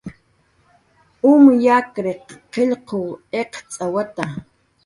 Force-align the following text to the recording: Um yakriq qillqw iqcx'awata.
Um 1.31 1.43
yakriq 1.65 2.25
qillqw 2.53 2.99
iqcx'awata. 3.41 4.23